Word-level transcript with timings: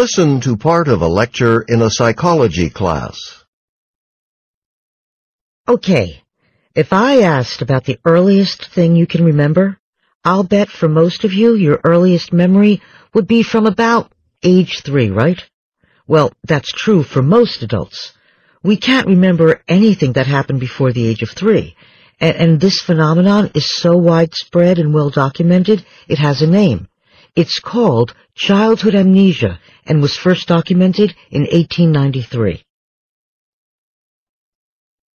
Listen 0.00 0.40
to 0.40 0.56
part 0.56 0.88
of 0.88 1.02
a 1.02 1.06
lecture 1.06 1.60
in 1.60 1.82
a 1.82 1.90
psychology 1.90 2.70
class. 2.70 3.44
Okay, 5.68 6.22
if 6.74 6.94
I 6.94 7.20
asked 7.20 7.60
about 7.60 7.84
the 7.84 7.98
earliest 8.06 8.64
thing 8.74 8.96
you 8.96 9.06
can 9.06 9.22
remember, 9.26 9.78
I'll 10.24 10.42
bet 10.42 10.70
for 10.70 10.88
most 10.88 11.24
of 11.24 11.34
you 11.34 11.54
your 11.54 11.82
earliest 11.84 12.32
memory 12.32 12.80
would 13.12 13.26
be 13.26 13.42
from 13.42 13.66
about 13.66 14.10
age 14.42 14.80
three, 14.86 15.10
right? 15.10 15.42
Well, 16.06 16.32
that's 16.44 16.72
true 16.72 17.02
for 17.02 17.20
most 17.20 17.62
adults. 17.62 18.14
We 18.62 18.78
can't 18.78 19.06
remember 19.06 19.62
anything 19.68 20.14
that 20.14 20.26
happened 20.26 20.60
before 20.60 20.94
the 20.94 21.06
age 21.06 21.20
of 21.20 21.28
three, 21.28 21.76
and, 22.18 22.58
this 22.58 22.80
phenomenon 22.80 23.50
is 23.54 23.68
so 23.68 23.98
widespread 23.98 24.78
and 24.78 24.94
well 24.94 25.10
documented, 25.10 25.84
it 26.08 26.18
has 26.18 26.40
a 26.40 26.46
name. 26.46 26.88
It's 27.36 27.58
called 27.58 28.14
childhood 28.34 28.94
amnesia 28.94 29.60
and 29.86 30.02
was 30.02 30.16
first 30.16 30.48
documented 30.48 31.14
in 31.30 31.42
1893. 31.42 32.64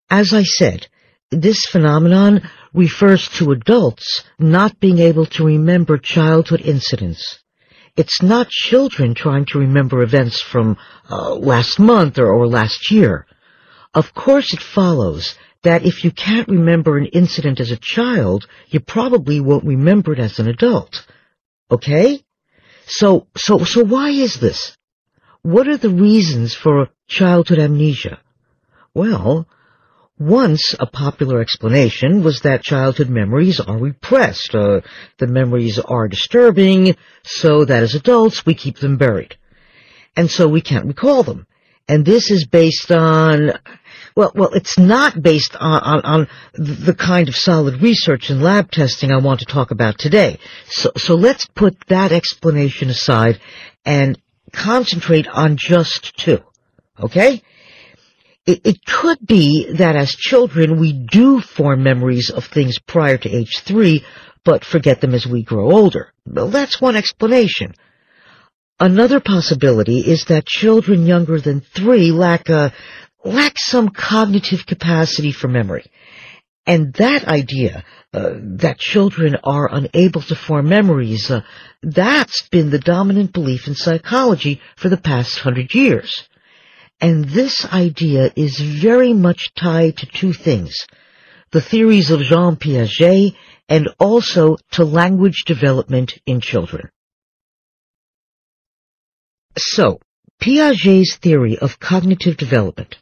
As 0.10 0.34
I 0.34 0.44
said, 0.44 0.88
this 1.30 1.66
phenomenon 1.66 2.42
refers 2.74 3.30
to 3.30 3.52
adults 3.52 4.24
not 4.38 4.80
being 4.80 5.00
able 5.00 5.26
to 5.28 5.46
remember 5.46 5.98
childhood 5.98 6.62
incidents. 6.62 7.40
It's 7.96 8.22
not 8.22 8.50
children 8.50 9.14
trying 9.16 9.46
to 9.48 9.60
remember 9.60 10.02
events 10.02 10.42
from 10.42 10.78
uh, 11.10 11.36
last 11.36 11.80
month 11.80 12.20
or, 12.20 12.28
or 12.28 12.48
last 12.48 12.92
year. 12.92 13.26
Of 13.94 14.14
course 14.14 14.54
it 14.54 14.62
follows 14.62 15.36
that 15.64 15.86
if 15.86 16.04
you 16.04 16.12
can't 16.12 16.48
remember 16.48 16.98
an 16.98 17.06
incident 17.08 17.60
as 17.60 17.72
a 17.72 17.78
child, 17.78 18.48
you 18.68 18.80
probably 18.80 19.40
won't 19.40 19.66
remember 19.66 20.14
it 20.14 20.20
as 20.20 20.40
an 20.40 20.48
adult. 20.48 21.06
Okay? 21.72 22.24
So, 22.86 23.28
so, 23.36 23.64
so 23.64 23.84
why 23.84 24.10
is 24.10 24.40
this? 24.40 24.76
What 25.44 25.68
are 25.68 25.78
the 25.78 25.90
reasons 25.90 26.54
for 26.54 26.90
childhood 27.08 27.60
amnesia? 27.60 28.20
Well, 28.94 29.48
once 30.20 30.76
a 30.80 30.86
popular 30.86 31.42
explanation 31.42 32.24
was 32.24 32.42
that 32.42 32.62
childhood 32.62 33.10
memories 33.10 33.60
are 33.60 33.78
repressed. 33.78 34.54
Uh, 34.54 34.82
the 35.18 35.28
memories 35.28 35.80
are 35.80 36.08
disturbing, 36.08 36.96
so 37.24 37.66
that 37.66 37.82
as 37.82 37.96
adults 37.96 38.46
we 38.46 38.54
keep 38.54 38.78
them 38.78 38.98
buried. 38.98 39.38
And 40.16 40.30
so 40.30 40.48
we 40.48 40.62
can't 40.62 40.86
recall 40.86 41.24
them. 41.24 41.48
And 41.88 42.06
this 42.06 42.30
is 42.30 42.46
based 42.46 42.92
on, 42.92 43.54
well, 44.16 44.32
well, 44.36 44.54
it's 44.54 44.78
not 44.78 45.22
based 45.22 45.56
on, 45.56 45.82
on, 45.82 46.02
on 46.02 46.28
the 46.54 46.94
kind 46.94 47.30
of 47.30 47.36
solid 47.36 47.82
research 47.82 48.30
and 48.30 48.42
lab 48.42 48.72
testing 48.72 49.12
I 49.12 49.18
want 49.18 49.40
to 49.40 49.46
talk 49.46 49.72
about 49.72 49.98
today. 49.98 50.40
So, 50.68 50.92
so 50.98 51.16
let's 51.16 51.46
put 51.46 51.78
that 51.88 52.12
explanation 52.12 52.90
aside 52.90 53.40
and 53.86 54.20
concentrate 54.52 55.28
on 55.28 55.56
just 55.58 56.18
two. 56.18 56.40
Okay? 57.00 57.42
It, 58.46 58.62
it 58.66 58.86
could 58.86 59.20
be 59.26 59.74
that 59.74 59.96
as 59.96 60.12
children 60.12 60.80
we 60.80 60.94
do 60.94 61.42
form 61.42 61.84
memories 61.84 62.30
of 62.30 62.46
things 62.46 62.80
prior 62.80 63.18
to 63.18 63.30
age 63.30 63.62
three, 63.66 64.04
but 64.44 64.66
forget 64.66 65.00
them 65.00 65.14
as 65.14 65.26
we 65.26 65.44
grow 65.44 65.72
older. 65.72 66.12
Well, 66.26 66.50
that's 66.50 66.82
one 66.82 66.96
explanation. 66.96 67.74
Another 68.80 69.20
possibility 69.20 70.00
is 70.00 70.26
that 70.26 70.48
children 70.48 71.06
younger 71.06 71.40
than 71.40 71.62
three 71.62 72.12
lack 72.12 72.50
a, 72.50 72.74
lack 73.24 73.58
some 73.58 73.90
cognitive 73.90 74.66
capacity 74.66 75.32
for 75.32 75.48
memory. 75.48 75.86
And 76.66 76.94
that 76.94 77.28
idea, 77.28 77.84
uh, 78.14 78.34
that 78.58 78.78
children 78.78 79.36
are 79.44 79.70
unable 79.72 80.22
to 80.22 80.36
form 80.36 80.70
memories, 80.70 81.32
uh, 81.32 81.42
that's 81.82 82.48
been 82.50 82.70
the 82.70 82.80
dominant 82.80 83.34
belief 83.34 83.68
in 83.68 83.74
psychology 83.74 84.62
for 84.76 84.90
the 84.90 84.98
past 84.98 85.40
hundred 85.40 85.74
years. 85.74 86.28
And 87.00 87.26
this 87.26 87.66
idea 87.66 88.32
is 88.36 88.60
very 88.60 89.14
much 89.14 89.54
tied 89.56 89.98
to 89.98 90.06
two 90.06 90.34
things. 90.34 90.76
The 91.52 91.62
theories 91.62 92.12
of 92.12 92.22
Jean 92.22 92.58
Piaget 92.58 93.36
and 93.68 93.90
also 94.00 94.58
to 94.72 94.86
language 94.86 95.44
development 95.46 96.20
in 96.28 96.42
children. 96.42 96.90
So, 99.58 100.00
Piaget's 100.42 101.18
theory 101.18 101.58
of 101.58 101.80
cognitive 101.80 102.38
development. 102.38 102.98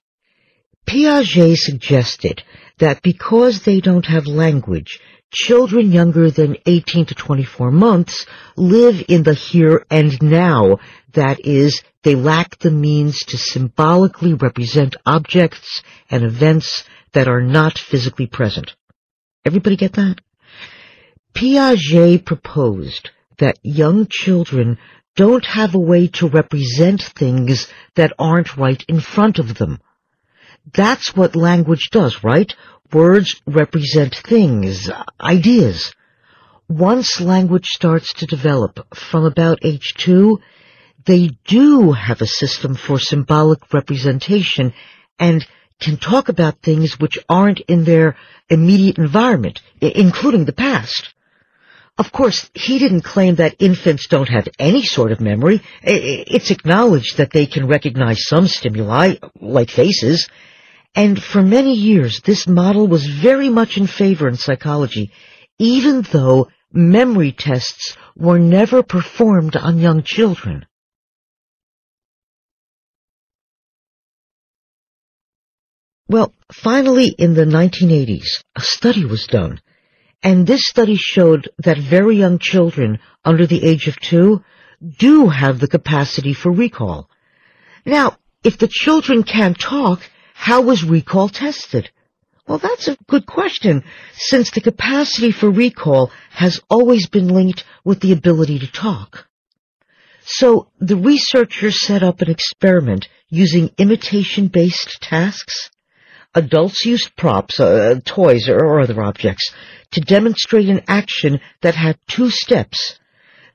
Piaget 0.90 1.56
suggested 1.56 2.42
that 2.80 3.04
because 3.04 3.62
they 3.62 3.80
don't 3.80 4.08
have 4.08 4.26
language, 4.26 5.00
children 5.32 5.92
younger 5.92 6.32
than 6.32 6.58
18 6.66 7.06
to 7.06 7.14
24 7.14 7.70
months 7.70 8.26
live 8.58 9.06
in 9.08 9.22
the 9.22 9.36
here 9.36 9.86
and 9.92 10.20
now. 10.20 10.80
That 11.14 11.46
is, 11.46 11.84
they 12.02 12.16
lack 12.16 12.58
the 12.58 12.72
means 12.72 13.20
to 13.26 13.38
symbolically 13.38 14.34
represent 14.34 14.96
objects 15.06 15.84
and 16.10 16.24
events 16.24 16.86
that 17.14 17.28
are 17.28 17.42
not 17.42 17.78
physically 17.78 18.26
present. 18.26 18.76
Everybody 19.46 19.76
get 19.76 19.94
that? 19.94 20.16
Piaget 21.36 22.26
proposed 22.26 23.12
that 23.38 23.60
young 23.62 24.08
children 24.10 24.80
don't 25.16 25.46
have 25.46 25.76
a 25.76 25.80
way 25.80 26.08
to 26.08 26.28
represent 26.28 27.04
things 27.04 27.72
that 27.94 28.14
aren't 28.18 28.58
right 28.58 28.84
in 28.88 29.00
front 29.00 29.38
of 29.38 29.54
them. 29.60 29.80
That's 30.74 31.16
what 31.16 31.36
language 31.36 31.90
does, 31.92 32.24
right? 32.24 32.54
Words 32.92 33.42
represent 33.46 34.16
things, 34.16 34.90
ideas. 35.22 35.94
Once 36.68 37.20
language 37.20 37.66
starts 37.66 38.14
to 38.14 38.26
develop 38.26 38.80
from 38.94 39.26
about 39.26 39.60
age 39.64 39.94
two, 39.98 40.40
they 41.06 41.30
do 41.46 41.92
have 41.92 42.22
a 42.22 42.28
system 42.28 42.76
for 42.76 43.00
symbolic 43.00 43.74
representation 43.74 44.74
and 45.18 45.46
can 45.80 45.98
talk 45.98 46.30
about 46.30 46.62
things 46.62 47.00
which 47.00 47.18
aren't 47.30 47.62
in 47.62 47.86
their 47.86 48.18
immediate 48.50 48.98
environment, 48.98 49.62
including 49.82 50.46
the 50.46 50.54
past. 50.54 51.14
Of 51.98 52.12
course, 52.12 52.50
he 52.54 52.80
didn't 52.80 53.02
claim 53.02 53.36
that 53.36 53.56
infants 53.60 54.08
don't 54.08 54.30
have 54.30 54.48
any 54.58 54.84
sort 54.84 55.12
of 55.12 55.20
memory. 55.20 55.62
It's 55.84 56.52
acknowledged 56.52 57.18
that 57.18 57.32
they 57.32 57.46
can 57.46 57.68
recognize 57.68 58.26
some 58.26 58.48
stimuli, 58.48 59.16
like 59.40 59.70
faces, 59.70 60.30
and 60.96 61.22
for 61.22 61.42
many 61.42 61.74
years, 61.74 62.22
this 62.26 62.48
model 62.48 62.88
was 62.88 63.06
very 63.06 63.50
much 63.50 63.78
in 63.78 63.88
favor 63.88 64.28
in 64.28 64.36
psychology, 64.36 65.12
even 65.58 66.02
though 66.12 66.50
memory 66.72 67.32
tests 67.32 67.96
were 68.16 68.40
never 68.40 68.84
performed 68.84 69.56
on 69.56 69.80
young 69.80 70.04
children. 70.04 70.66
Well, 76.08 76.34
finally 76.52 77.14
in 77.18 77.36
the 77.36 77.46
1980s, 77.46 78.44
a 78.56 78.62
study 78.62 79.06
was 79.06 79.28
done, 79.28 79.62
and 80.24 80.48
this 80.48 80.68
study 80.68 80.96
showed 80.96 81.50
that 81.60 81.78
very 81.78 82.18
young 82.18 82.40
children 82.40 83.00
under 83.24 83.46
the 83.46 83.64
age 83.64 83.88
of 83.88 84.00
two 84.00 84.44
do 84.98 85.28
have 85.28 85.60
the 85.60 85.68
capacity 85.68 86.34
for 86.34 86.52
recall. 86.52 87.10
Now, 87.86 88.18
if 88.44 88.58
the 88.58 88.68
children 88.68 89.24
can't 89.24 89.60
talk, 89.60 90.02
how 90.40 90.62
was 90.62 90.86
recall 90.86 91.28
tested? 91.28 91.90
Well, 92.48 92.60
that's 92.60 92.88
a 92.88 92.98
good 93.08 93.26
question, 93.26 93.84
since 94.14 94.52
the 94.52 94.62
capacity 94.62 95.32
for 95.34 95.52
recall 95.52 96.12
has 96.30 96.62
always 96.70 97.10
been 97.10 97.28
linked 97.28 97.66
with 97.84 98.00
the 98.00 98.14
ability 98.14 98.60
to 98.60 98.72
talk. 98.72 99.28
So 100.24 100.70
the 100.80 100.96
researchers 100.96 101.86
set 101.86 102.04
up 102.04 102.22
an 102.22 102.32
experiment 102.32 103.10
using 103.28 103.72
imitation-based 103.78 105.02
tasks. 105.02 105.72
Adults 106.34 106.86
used 106.86 107.18
props, 107.18 107.60
uh, 107.60 108.00
toys, 108.06 108.48
or 108.48 108.80
other 108.80 109.04
objects 109.04 109.54
to 109.92 110.00
demonstrate 110.00 110.70
an 110.70 110.84
action 110.88 111.42
that 111.62 111.76
had 111.76 112.00
two 112.08 112.30
steps. 112.30 112.98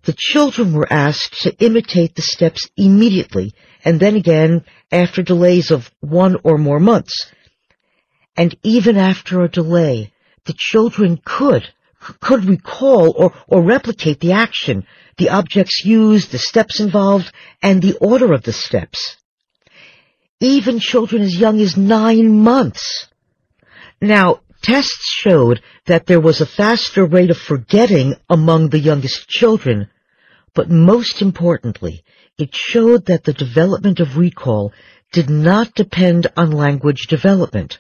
The 0.05 0.15
children 0.17 0.75
were 0.75 0.93
asked 0.93 1.43
to 1.43 1.57
imitate 1.65 2.15
the 2.15 2.23
steps 2.23 2.69
immediately 2.77 3.55
and 3.85 3.99
then 3.99 4.17
again 4.17 4.65
after 4.93 5.23
delays 5.23 5.71
of 5.71 5.91
one 6.01 6.37
or 6.45 6.59
more 6.59 6.79
months. 6.79 7.31
And 8.37 8.55
even 8.63 8.97
after 8.97 9.43
a 9.43 9.49
delay, 9.49 10.13
the 10.45 10.55
children 10.57 11.21
could, 11.25 11.67
could 12.21 12.45
recall 12.45 13.15
or, 13.17 13.33
or 13.47 13.63
replicate 13.63 14.21
the 14.21 14.33
action, 14.33 14.87
the 15.17 15.31
objects 15.31 15.85
used, 15.85 16.33
the 16.33 16.39
steps 16.39 16.81
involved, 16.81 17.33
and 17.63 17.81
the 17.81 17.97
order 17.99 18.33
of 18.33 18.43
the 18.43 18.53
steps. 18.53 19.17
Even 20.41 20.81
children 20.81 21.23
as 21.23 21.39
young 21.39 21.61
as 21.61 21.77
nine 21.77 22.41
months. 22.41 23.07
Now, 24.03 24.41
tests 24.63 25.07
showed 25.07 25.63
that 25.87 26.07
there 26.07 26.21
was 26.21 26.41
a 26.41 26.47
faster 26.47 27.07
rate 27.07 27.31
of 27.31 27.39
forgetting 27.39 28.17
among 28.29 28.69
the 28.69 28.79
youngest 28.79 29.29
children, 29.29 29.89
but 30.55 30.71
most 30.71 31.21
importantly, 31.21 32.05
it 32.39 32.55
showed 32.55 33.07
that 33.07 33.25
the 33.25 33.33
development 33.33 34.01
of 34.01 34.17
recall 34.17 34.73
did 35.13 35.29
not 35.31 35.75
depend 35.75 36.27
on 36.37 36.51
language 36.51 37.07
development. 37.09 37.79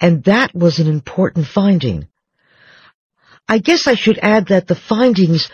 And 0.00 0.24
that 0.24 0.54
was 0.54 0.78
an 0.78 0.88
important 0.88 1.46
finding. 1.46 2.08
I 3.48 3.58
guess 3.58 3.86
I 3.86 3.94
should 3.94 4.18
add 4.18 4.48
that 4.48 4.66
the 4.66 4.74
findings 4.74 5.48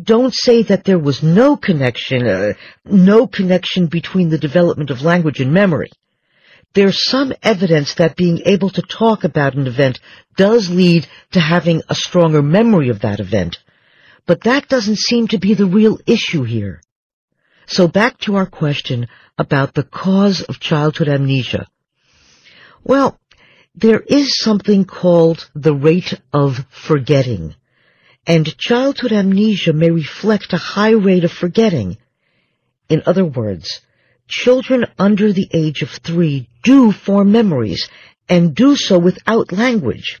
don't 0.00 0.34
say 0.34 0.62
that 0.64 0.84
there 0.84 0.98
was 0.98 1.22
no 1.22 1.56
connection, 1.56 2.26
uh, 2.26 2.52
no 2.84 3.26
connection 3.26 3.86
between 3.86 4.28
the 4.28 4.38
development 4.38 4.90
of 4.90 5.02
language 5.02 5.40
and 5.40 5.52
memory. 5.52 5.90
There's 6.74 7.04
some 7.04 7.34
evidence 7.42 7.94
that 7.94 8.16
being 8.16 8.42
able 8.46 8.70
to 8.70 8.82
talk 8.82 9.24
about 9.24 9.54
an 9.54 9.66
event 9.66 10.00
does 10.36 10.70
lead 10.70 11.06
to 11.32 11.40
having 11.40 11.82
a 11.88 11.94
stronger 11.94 12.42
memory 12.42 12.88
of 12.88 13.00
that 13.00 13.20
event. 13.20 13.58
But 14.26 14.42
that 14.42 14.68
doesn't 14.68 14.98
seem 14.98 15.28
to 15.28 15.38
be 15.38 15.54
the 15.54 15.66
real 15.66 15.98
issue 16.06 16.42
here. 16.42 16.80
So 17.66 17.88
back 17.88 18.18
to 18.20 18.36
our 18.36 18.46
question 18.46 19.08
about 19.38 19.74
the 19.74 19.82
cause 19.82 20.42
of 20.42 20.60
childhood 20.60 21.08
amnesia. 21.08 21.66
Well, 22.84 23.18
there 23.74 24.00
is 24.00 24.38
something 24.38 24.84
called 24.84 25.48
the 25.54 25.74
rate 25.74 26.14
of 26.32 26.64
forgetting 26.70 27.54
and 28.26 28.56
childhood 28.56 29.12
amnesia 29.12 29.72
may 29.72 29.90
reflect 29.90 30.52
a 30.52 30.56
high 30.56 30.92
rate 30.92 31.24
of 31.24 31.32
forgetting. 31.32 31.96
In 32.88 33.02
other 33.06 33.24
words, 33.24 33.80
children 34.28 34.86
under 34.98 35.32
the 35.32 35.48
age 35.52 35.82
of 35.82 35.90
three 35.90 36.48
do 36.62 36.92
form 36.92 37.32
memories 37.32 37.88
and 38.28 38.54
do 38.54 38.76
so 38.76 38.98
without 38.98 39.52
language. 39.52 40.20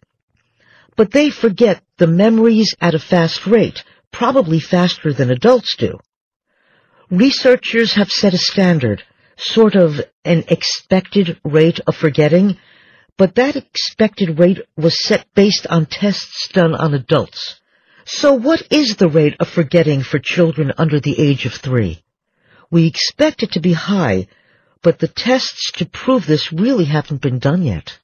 But 0.96 1.12
they 1.12 1.30
forget 1.30 1.82
the 1.98 2.08
memories 2.08 2.74
at 2.80 2.94
a 2.94 2.98
fast 2.98 3.46
rate, 3.46 3.84
probably 4.12 4.60
faster 4.60 5.12
than 5.12 5.30
adults 5.30 5.76
do. 5.76 5.98
Researchers 7.10 7.94
have 7.94 8.10
set 8.10 8.34
a 8.34 8.38
standard, 8.38 9.02
sort 9.36 9.74
of 9.74 10.00
an 10.24 10.44
expected 10.48 11.40
rate 11.44 11.80
of 11.86 11.96
forgetting, 11.96 12.56
but 13.18 13.34
that 13.34 13.56
expected 13.56 14.38
rate 14.38 14.60
was 14.76 15.04
set 15.04 15.26
based 15.34 15.66
on 15.68 15.86
tests 15.86 16.48
done 16.52 16.74
on 16.74 16.94
adults. 16.94 17.60
So 18.04 18.34
what 18.34 18.62
is 18.70 18.96
the 18.96 19.08
rate 19.08 19.36
of 19.40 19.48
forgetting 19.48 20.02
for 20.02 20.18
children 20.18 20.72
under 20.76 21.00
the 21.00 21.18
age 21.18 21.46
of 21.46 21.54
three? 21.54 22.02
We 22.70 22.86
expect 22.86 23.42
it 23.42 23.52
to 23.52 23.60
be 23.60 23.74
high, 23.74 24.28
but 24.82 24.98
the 24.98 25.08
tests 25.08 25.72
to 25.72 25.86
prove 25.86 26.26
this 26.26 26.52
really 26.52 26.86
haven't 26.86 27.20
been 27.20 27.38
done 27.38 27.62
yet. 27.62 27.98